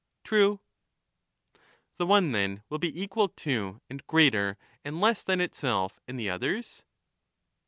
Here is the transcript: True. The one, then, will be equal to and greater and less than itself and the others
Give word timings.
True. 0.23 0.59
The 1.97 2.07
one, 2.07 2.31
then, 2.31 2.63
will 2.69 2.79
be 2.79 2.99
equal 2.99 3.27
to 3.29 3.81
and 3.87 4.07
greater 4.07 4.57
and 4.83 4.99
less 4.99 5.21
than 5.21 5.39
itself 5.39 5.99
and 6.07 6.19
the 6.19 6.27
others 6.27 6.83